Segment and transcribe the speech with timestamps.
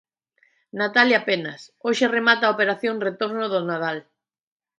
[0.79, 3.97] Natalia Penas, hoxe remata a operación retorno do Nadal.